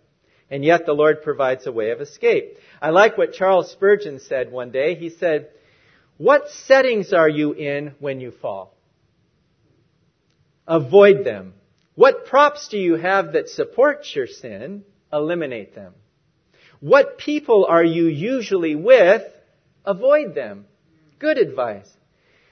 [0.51, 2.59] And yet the Lord provides a way of escape.
[2.83, 4.97] I like what Charles Spurgeon said one day.
[4.97, 5.51] He said,
[6.17, 8.75] What settings are you in when you fall?
[10.67, 11.55] Avoid them.
[11.99, 14.85] What props do you have that support your sin?
[15.13, 15.95] Eliminate them.
[16.79, 19.25] What people are you usually with?
[19.85, 20.67] Avoid them.
[21.19, 21.89] Good advice.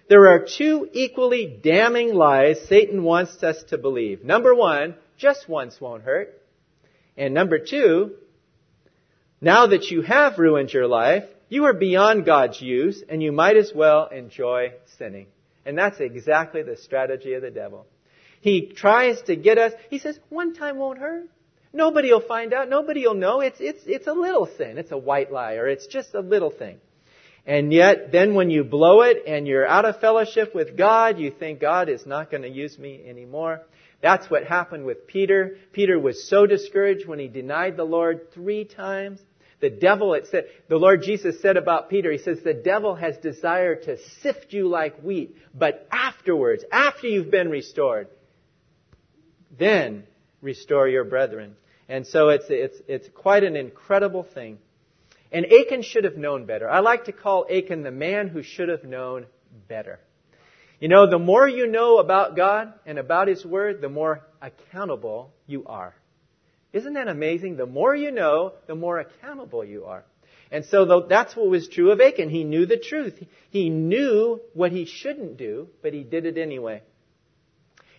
[0.09, 4.25] There are two equally damning lies Satan wants us to believe.
[4.25, 6.43] Number one, just once won't hurt.
[7.17, 8.17] And number two,
[9.41, 13.57] now that you have ruined your life, you are beyond God's use and you might
[13.57, 15.29] as well enjoy sinning.
[15.65, 17.87] And that's exactly the strategy of the devil.
[18.41, 21.29] He tries to get us, he says, one time won't hurt.
[21.73, 22.69] Nobody will find out.
[22.69, 23.41] Nobody will know.
[23.41, 24.79] It's, it's, it's a little sin.
[24.79, 26.79] It's a white lie or it's just a little thing.
[27.45, 31.31] And yet, then when you blow it and you're out of fellowship with God, you
[31.31, 33.61] think God is not going to use me anymore.
[34.03, 35.59] That's what happened with Peter.
[35.73, 39.21] Peter was so discouraged when he denied the Lord three times.
[39.61, 43.17] The devil, it said, the Lord Jesus said about Peter, he says, the devil has
[43.19, 48.09] desired to sift you like wheat, but afterwards, after you've been restored,
[49.59, 50.05] then
[50.41, 51.57] restore your brethren.
[51.89, 54.59] And so it's, it's, it's quite an incredible thing.
[55.33, 56.69] And Achan should have known better.
[56.69, 59.27] I like to call Achan the man who should have known
[59.69, 59.99] better.
[60.81, 65.33] You know, the more you know about God and about His Word, the more accountable
[65.47, 65.95] you are.
[66.73, 67.57] Isn't that amazing?
[67.57, 70.05] The more you know, the more accountable you are.
[70.51, 72.29] And so that's what was true of Achan.
[72.29, 73.21] He knew the truth.
[73.51, 76.83] He knew what he shouldn't do, but he did it anyway.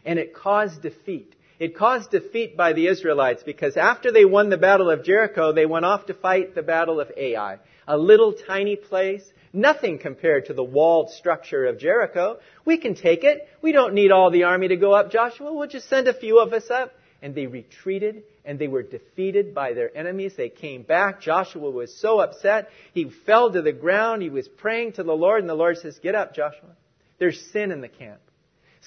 [0.05, 1.35] And it caused defeat.
[1.59, 5.65] It caused defeat by the Israelites because after they won the battle of Jericho, they
[5.65, 7.57] went off to fight the battle of Ai.
[7.87, 12.37] A little tiny place Nothing compared to the walled structure of Jericho.
[12.65, 13.47] We can take it.
[13.61, 15.53] We don't need all the army to go up, Joshua.
[15.53, 16.93] We'll just send a few of us up.
[17.21, 20.33] And they retreated and they were defeated by their enemies.
[20.37, 21.21] They came back.
[21.21, 22.69] Joshua was so upset.
[22.93, 24.21] He fell to the ground.
[24.21, 26.75] He was praying to the Lord and the Lord says, get up, Joshua.
[27.17, 28.19] There's sin in the camp.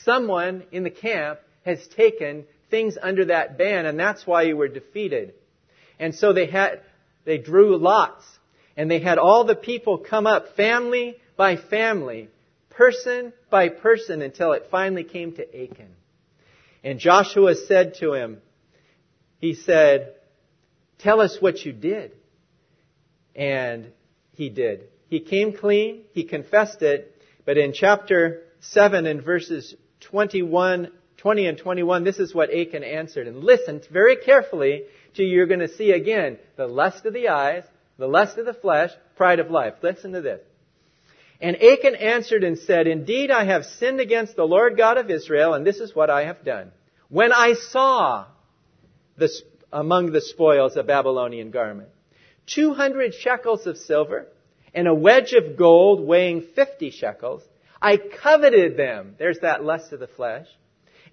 [0.05, 4.69] Someone in the camp has taken things under that ban and that's why you were
[4.69, 5.35] defeated.
[5.99, 6.81] And so they had,
[7.25, 8.25] they drew lots
[8.77, 12.29] and they had all the people come up family by family,
[12.71, 15.95] person by person, until it finally came to Achan.
[16.83, 18.39] And Joshua said to him,
[19.39, 20.15] he said,
[20.99, 22.13] tell us what you did.
[23.35, 23.93] And
[24.33, 24.89] he did.
[25.09, 31.59] He came clean, he confessed it, but in chapter 7 and verses 21, 20 and
[31.59, 33.27] 21, this is what Achan answered.
[33.27, 37.65] And listen very carefully to you're going to see again the lust of the eyes,
[37.99, 39.75] the lust of the flesh, pride of life.
[39.83, 40.41] Listen to this.
[41.39, 45.53] And Achan answered and said, Indeed, I have sinned against the Lord God of Israel,
[45.53, 46.73] and this is what I have done.
[47.09, 48.27] When I saw
[49.19, 49.31] the,
[49.73, 51.91] among the spoils a Babylonian garment,
[52.47, 54.27] 200 shekels of silver,
[54.73, 57.43] and a wedge of gold weighing 50 shekels,
[57.81, 59.17] I coveted them.
[59.19, 60.47] There's that lust of the flesh.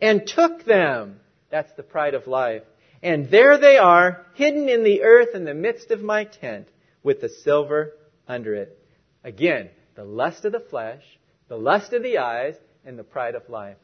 [0.02, 1.20] And took them.
[1.50, 2.64] That's the pride of life.
[3.02, 6.68] And there they are, hidden in the earth in the midst of my tent
[7.04, 7.94] with the silver
[8.28, 8.78] under it.
[9.24, 11.04] Again, the lust of the flesh,
[11.48, 12.56] the lust of the eyes,
[12.86, 13.78] and the pride of life.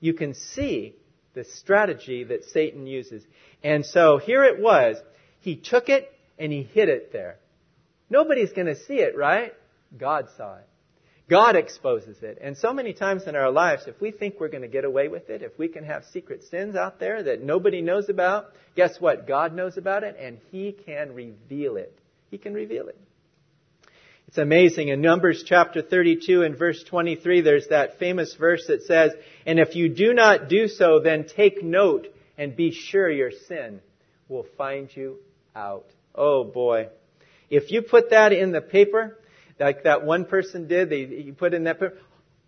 [0.00, 0.96] You can see
[1.34, 3.22] the strategy that Satan uses.
[3.62, 4.96] And so here it was.
[5.40, 7.38] He took it and he hid it there.
[8.08, 9.54] Nobody's going to see it, right?
[9.96, 10.68] God saw it.
[11.30, 12.38] God exposes it.
[12.42, 15.06] And so many times in our lives, if we think we're going to get away
[15.06, 19.00] with it, if we can have secret sins out there that nobody knows about, guess
[19.00, 19.28] what?
[19.28, 21.96] God knows about it and He can reveal it.
[22.32, 22.98] He can reveal it.
[24.26, 24.88] It's amazing.
[24.88, 29.12] In Numbers chapter 32 and verse 23, there's that famous verse that says,
[29.46, 33.80] And if you do not do so, then take note and be sure your sin
[34.28, 35.18] will find you
[35.54, 35.86] out.
[36.12, 36.88] Oh boy.
[37.50, 39.16] If you put that in the paper,
[39.60, 41.98] like that one person did, they, you put in that paper,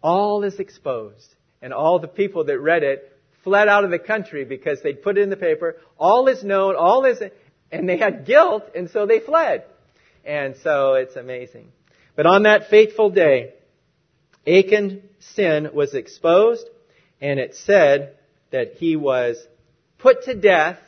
[0.02, 1.34] all is exposed.
[1.60, 5.18] And all the people that read it fled out of the country because they'd put
[5.18, 5.76] it in the paper.
[5.98, 7.22] All is known, all is,
[7.70, 9.64] and they had guilt, and so they fled.
[10.24, 11.68] And so it's amazing.
[12.16, 13.54] But on that fateful day,
[14.46, 16.66] Achan's sin was exposed,
[17.20, 18.16] and it said
[18.50, 19.36] that he was
[19.98, 20.78] put to death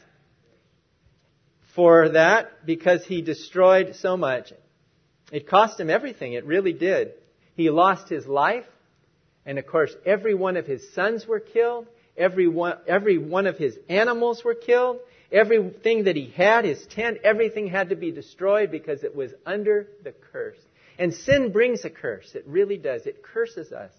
[1.75, 4.53] for that because he destroyed so much.
[5.35, 6.35] It cost him everything.
[6.35, 7.15] It really did.
[7.57, 8.67] He lost his life.
[9.45, 11.89] And of course, every one of his sons were killed.
[12.17, 15.01] Every one, every one of his animals were killed.
[15.33, 19.89] Everything that he had, his tent, everything had to be destroyed because it was under
[20.05, 20.61] the curse.
[21.01, 22.31] And sin brings a curse.
[22.37, 23.05] It really does.
[23.05, 23.91] It curses us.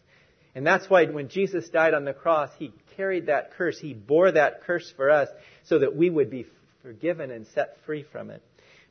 [0.56, 3.78] And that's why when Jesus died on the cross, he carried that curse.
[3.78, 5.28] He bore that curse for us
[5.66, 6.46] so that we would be
[6.82, 8.42] forgiven and set free from it.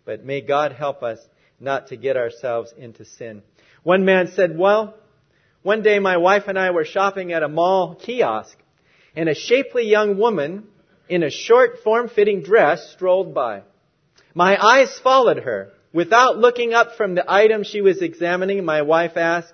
[0.05, 1.19] But may God help us
[1.61, 3.43] not to get ourselves into sin.
[3.83, 4.95] One man said, well,
[5.63, 8.57] one day my wife and I were shopping at a mall kiosk
[9.17, 10.65] and a shapely young woman
[11.09, 13.63] in a short form-fitting dress strolled by.
[14.35, 15.73] My eyes followed her.
[15.93, 19.53] Without looking up from the item she was examining, my wife asked,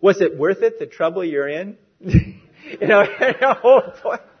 [0.00, 1.76] was it worth it, the trouble you're in?
[2.00, 3.04] you know,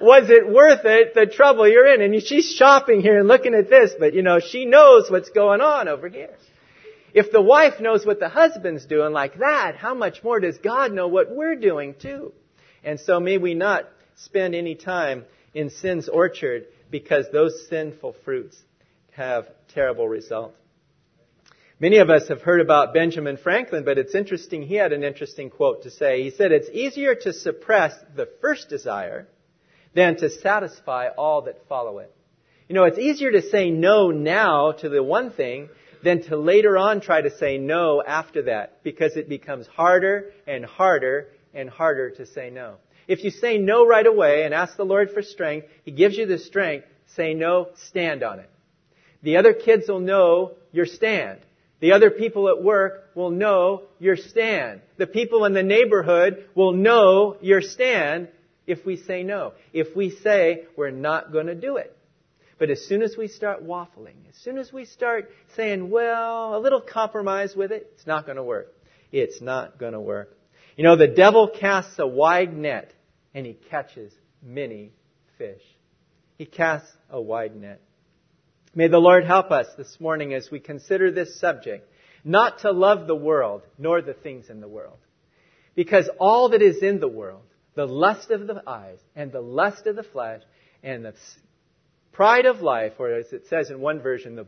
[0.00, 2.02] was it worth it, the trouble you're in?
[2.02, 5.60] And she's shopping here and looking at this, but you know, she knows what's going
[5.60, 6.34] on over here.
[7.12, 10.92] If the wife knows what the husband's doing like that, how much more does God
[10.92, 12.32] know what we're doing too?
[12.82, 18.60] And so may we not spend any time in sin's orchard because those sinful fruits
[19.12, 20.56] have terrible results.
[21.80, 24.62] Many of us have heard about Benjamin Franklin, but it's interesting.
[24.62, 26.22] He had an interesting quote to say.
[26.22, 29.26] He said, It's easier to suppress the first desire
[29.94, 32.14] than to satisfy all that follow it.
[32.68, 35.68] You know, it's easier to say no now to the one thing
[36.02, 40.64] than to later on try to say no after that because it becomes harder and
[40.64, 42.76] harder and harder to say no.
[43.06, 46.26] If you say no right away and ask the Lord for strength, He gives you
[46.26, 46.86] the strength.
[47.16, 48.50] Say no, stand on it.
[49.22, 51.40] The other kids will know your stand.
[51.80, 54.80] The other people at work will know your stand.
[54.96, 58.28] The people in the neighborhood will know your stand
[58.66, 59.52] if we say no.
[59.72, 61.96] If we say we're not going to do it.
[62.58, 66.60] But as soon as we start waffling, as soon as we start saying, well, a
[66.60, 68.72] little compromise with it, it's not going to work.
[69.10, 70.36] It's not going to work.
[70.76, 72.92] You know, the devil casts a wide net
[73.34, 74.92] and he catches many
[75.36, 75.62] fish.
[76.38, 77.80] He casts a wide net.
[78.74, 81.88] May the Lord help us this morning as we consider this subject,
[82.24, 84.98] not to love the world nor the things in the world.
[85.76, 87.42] Because all that is in the world,
[87.74, 90.42] the lust of the eyes and the lust of the flesh
[90.82, 91.14] and the
[92.12, 94.46] pride of life, or as it says in one version, the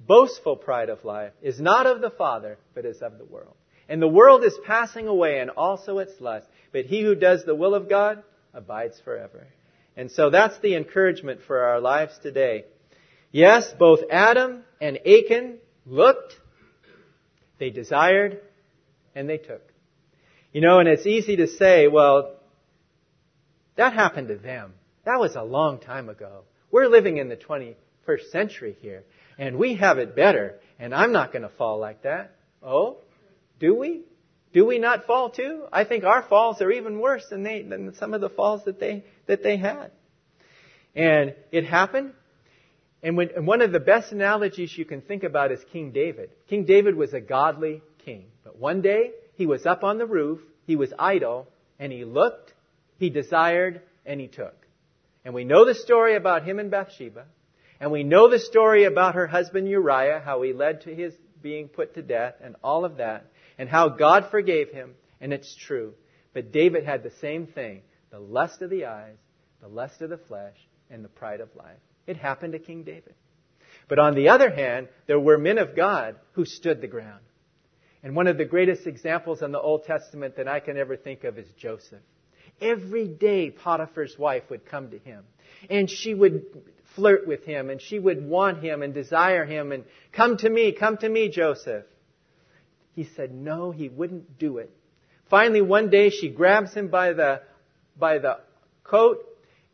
[0.00, 3.54] boastful pride of life, is not of the Father, but is of the world.
[3.88, 6.46] And the world is passing away and also its lust.
[6.72, 9.46] But he who does the will of God abides forever.
[9.96, 12.64] And so that's the encouragement for our lives today.
[13.30, 16.34] Yes, both Adam and Achan looked,
[17.58, 18.40] they desired,
[19.14, 19.62] and they took.
[20.52, 22.36] You know, and it's easy to say, well,
[23.76, 24.74] that happened to them.
[25.04, 26.42] That was a long time ago.
[26.70, 29.04] We're living in the 21st century here,
[29.38, 32.34] and we have it better, and I'm not going to fall like that.
[32.62, 32.98] Oh?
[33.60, 34.02] Do we?
[34.52, 35.64] Do we not fall too?
[35.72, 38.78] I think our falls are even worse than they than some of the falls that
[38.78, 39.90] they that they had.
[40.94, 42.12] And it happened.
[43.02, 46.30] And, when, and one of the best analogies you can think about is King David.
[46.48, 48.24] King David was a godly king.
[48.42, 51.46] But one day, he was up on the roof, he was idle,
[51.78, 52.53] and he looked,
[53.04, 54.66] he desired, and he took.
[55.24, 57.26] And we know the story about him and Bathsheba.
[57.80, 61.68] And we know the story about her husband Uriah, how he led to his being
[61.68, 63.26] put to death, and all of that
[63.58, 65.94] and how God forgave him, and it's true.
[66.32, 69.16] But David had the same thing the lust of the eyes,
[69.60, 70.56] the lust of the flesh,
[70.88, 71.78] and the pride of life.
[72.06, 73.14] It happened to King David.
[73.88, 77.20] But on the other hand, there were men of God who stood the ground.
[78.02, 81.24] And one of the greatest examples in the Old Testament that I can ever think
[81.24, 82.02] of is Joseph.
[82.60, 85.24] Every day, Potiphar's wife would come to him,
[85.68, 86.44] and she would
[86.94, 90.72] flirt with him, and she would want him and desire him, and come to me,
[90.72, 91.84] come to me, Joseph.
[92.94, 94.70] He said no, he wouldn't do it.
[95.28, 97.42] Finally, one day she grabs him by the,
[97.98, 98.38] by the
[98.84, 99.24] coat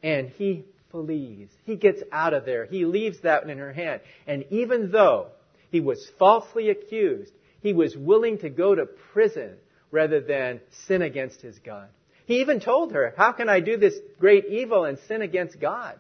[0.03, 1.51] and he flees.
[1.65, 2.65] He gets out of there.
[2.65, 4.01] He leaves that in her hand.
[4.27, 5.29] And even though
[5.71, 9.57] he was falsely accused, He was willing to go to prison
[9.91, 11.89] rather than sin against his God.
[12.31, 15.99] He even told her, How can I do this great evil and sin against God?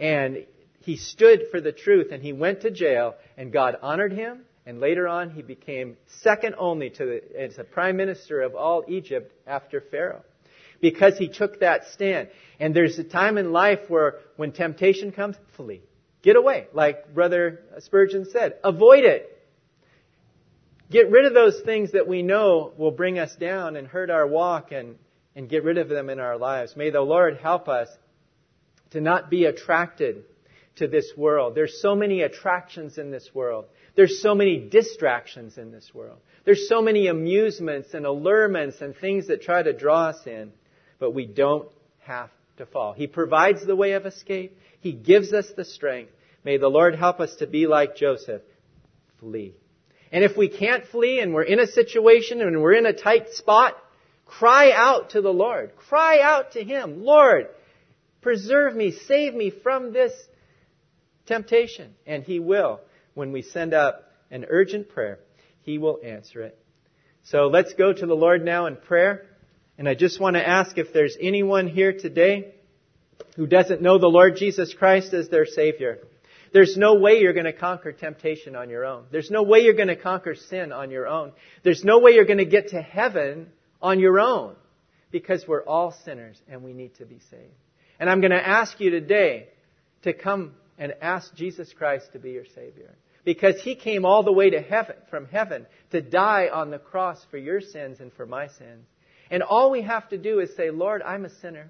[0.00, 0.46] And
[0.80, 4.80] he stood for the truth and he went to jail and God honored him and
[4.80, 9.32] later on he became second only to the, as a prime minister of all Egypt
[9.46, 10.24] after Pharaoh
[10.80, 12.30] because he took that stand.
[12.58, 15.82] And there's a time in life where when temptation comes, flee.
[16.20, 16.66] Get away.
[16.72, 19.40] Like Brother Spurgeon said, avoid it.
[20.90, 24.26] Get rid of those things that we know will bring us down and hurt our
[24.26, 24.96] walk and,
[25.38, 26.74] and get rid of them in our lives.
[26.76, 27.88] May the Lord help us
[28.90, 30.24] to not be attracted
[30.76, 31.54] to this world.
[31.54, 33.66] There's so many attractions in this world.
[33.94, 36.18] There's so many distractions in this world.
[36.44, 40.50] There's so many amusements and allurements and things that try to draw us in,
[40.98, 41.68] but we don't
[42.00, 42.92] have to fall.
[42.92, 44.58] He provides the way of escape.
[44.80, 46.10] He gives us the strength.
[46.42, 48.42] May the Lord help us to be like Joseph.
[49.20, 49.54] Flee.
[50.10, 53.30] And if we can't flee and we're in a situation and we're in a tight
[53.34, 53.76] spot,
[54.28, 55.74] cry out to the Lord.
[55.76, 57.02] Cry out to Him.
[57.02, 57.48] Lord,
[58.20, 60.12] preserve me, save me from this
[61.26, 61.94] temptation.
[62.06, 62.80] And He will.
[63.14, 65.18] When we send up an urgent prayer,
[65.62, 66.56] He will answer it.
[67.24, 69.26] So let's go to the Lord now in prayer.
[69.76, 72.54] And I just want to ask if there's anyone here today
[73.36, 75.98] who doesn't know the Lord Jesus Christ as their Savior.
[76.52, 79.04] There's no way you're going to conquer temptation on your own.
[79.10, 81.32] There's no way you're going to conquer sin on your own.
[81.62, 83.48] There's no way you're going to get to heaven
[83.80, 84.54] on your own
[85.10, 87.52] because we're all sinners and we need to be saved.
[88.00, 89.48] And I'm going to ask you today
[90.02, 92.94] to come and ask Jesus Christ to be your Savior.
[93.24, 97.24] Because He came all the way to heaven, from heaven, to die on the cross
[97.30, 98.86] for your sins and for my sins.
[99.30, 101.68] And all we have to do is say, Lord, I'm a sinner.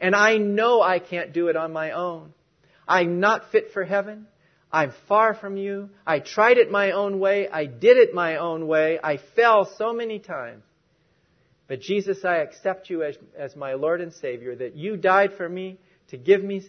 [0.00, 2.32] And I know I can't do it on my own.
[2.86, 4.26] I'm not fit for heaven.
[4.72, 5.90] I'm far from you.
[6.06, 7.48] I tried it my own way.
[7.48, 8.98] I did it my own way.
[9.02, 10.64] I fell so many times.
[11.66, 15.48] But Jesus, I accept you as, as my Lord and Savior, that you died for
[15.48, 16.62] me to give me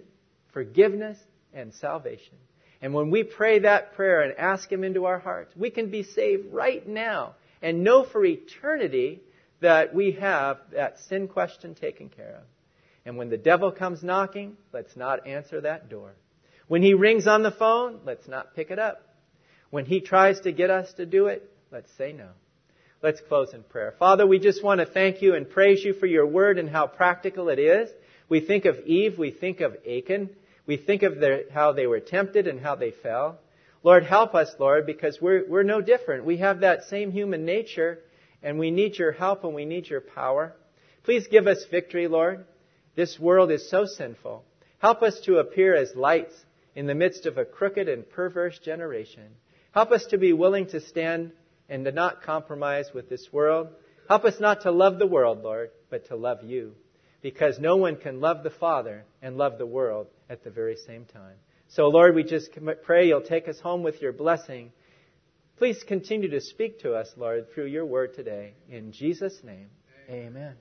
[0.53, 1.17] forgiveness
[1.53, 2.35] and salvation.
[2.81, 6.03] And when we pray that prayer and ask Him into our hearts, we can be
[6.03, 9.21] saved right now and know for eternity
[9.61, 12.43] that we have that sin question taken care of.
[13.05, 16.13] And when the devil comes knocking, let's not answer that door.
[16.67, 19.01] When he rings on the phone, let's not pick it up.
[19.69, 22.29] When he tries to get us to do it, let's say no.
[23.05, 23.93] Let's close in prayer.
[23.99, 26.87] Father, we just want to thank you and praise you for your word and how
[26.87, 27.87] practical it is.
[28.29, 30.31] We think of Eve, we think of Achan,
[30.65, 33.37] we think of their, how they were tempted and how they fell.
[33.83, 36.25] Lord, help us, Lord, because we're, we're no different.
[36.25, 37.99] We have that same human nature,
[38.41, 40.55] and we need your help and we need your power.
[41.03, 42.43] Please give us victory, Lord.
[42.95, 44.43] This world is so sinful.
[44.79, 46.33] Help us to appear as lights
[46.73, 49.27] in the midst of a crooked and perverse generation.
[49.73, 51.33] Help us to be willing to stand
[51.69, 53.69] and to not compromise with this world.
[54.07, 56.75] Help us not to love the world, Lord, but to love you.
[57.21, 61.05] Because no one can love the Father and love the world at the very same
[61.05, 61.35] time.
[61.69, 62.51] So, Lord, we just
[62.83, 64.71] pray you'll take us home with your blessing.
[65.57, 68.53] Please continue to speak to us, Lord, through your word today.
[68.69, 69.69] In Jesus' name,
[70.09, 70.27] amen.
[70.27, 70.55] amen.